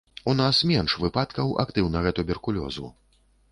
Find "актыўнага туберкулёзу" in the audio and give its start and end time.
1.65-2.93